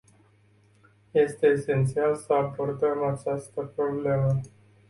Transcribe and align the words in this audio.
Este 1.13 1.47
esențial 1.47 2.15
să 2.15 2.33
abordăm 2.33 3.03
această 3.03 3.71
problemă. 3.75 4.39